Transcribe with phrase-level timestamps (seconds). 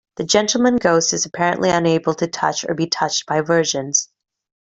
[0.15, 4.09] The Gentleman Ghost is apparently unable to touch or be touched by virgins.